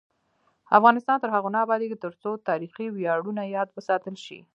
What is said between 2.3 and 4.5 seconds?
تاریخي ویاړونه یاد وساتل شي.